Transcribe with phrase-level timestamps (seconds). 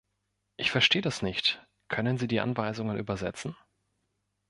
[0.57, 3.55] Ich verstehe das nicht; können Sie die Anweisungen übersetzen?